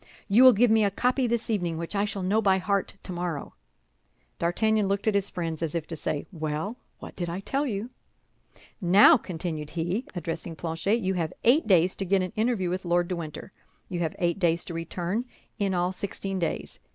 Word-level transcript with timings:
"You 0.27 0.43
will 0.43 0.53
give 0.53 0.71
me 0.71 0.83
a 0.83 0.89
copy 0.89 1.27
this 1.27 1.47
evening, 1.51 1.77
which 1.77 1.95
I 1.95 2.05
shall 2.05 2.23
know 2.23 2.41
by 2.41 2.57
heart 2.57 2.95
tomorrow." 3.03 3.53
D'Artagnan 4.39 4.87
looked 4.87 5.05
at 5.07 5.13
his 5.13 5.29
friends, 5.29 5.61
as 5.61 5.75
if 5.75 5.85
to 5.85 5.95
say, 5.95 6.25
"Well, 6.31 6.77
what 6.97 7.15
did 7.15 7.29
I 7.29 7.39
tell 7.39 7.67
you?" 7.67 7.87
"Now," 8.81 9.15
continued 9.15 9.69
he, 9.69 10.05
addressing 10.15 10.55
Planchet, 10.55 11.01
"you 11.01 11.13
have 11.13 11.33
eight 11.43 11.67
days 11.67 11.95
to 11.97 12.05
get 12.05 12.23
an 12.23 12.33
interview 12.35 12.71
with 12.71 12.83
Lord 12.83 13.09
de 13.09 13.15
Winter; 13.15 13.51
you 13.89 13.99
have 13.99 14.15
eight 14.17 14.39
days 14.39 14.65
to 14.65 14.73
return—in 14.73 15.73
all 15.75 15.91
sixteen 15.91 16.39
days. 16.39 16.79